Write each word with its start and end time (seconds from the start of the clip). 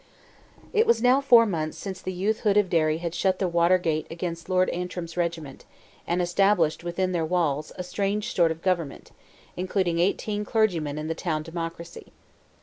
It 0.73 0.87
was 0.87 0.99
now 0.99 1.21
four 1.21 1.45
months 1.45 1.77
since 1.77 2.01
"the 2.01 2.11
youthhood" 2.11 2.57
of 2.57 2.71
Derry 2.71 2.97
had 2.97 3.13
shut 3.13 3.37
the 3.37 3.47
Watergate 3.47 4.07
against 4.09 4.49
Lord 4.49 4.67
Antrim's 4.71 5.15
regiment, 5.15 5.63
and 6.07 6.23
established 6.23 6.83
within 6.83 7.11
their 7.11 7.23
walls 7.23 7.71
a 7.75 7.83
strange 7.83 8.33
sort 8.33 8.49
of 8.49 8.63
government, 8.63 9.11
including 9.55 9.99
eighteen 9.99 10.43
clergymen 10.43 10.97
and 10.97 11.07
the 11.07 11.13
town 11.13 11.43
democracy. 11.43 12.07